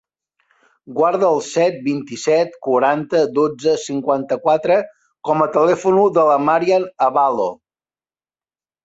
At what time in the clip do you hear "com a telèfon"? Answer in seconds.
5.29-6.01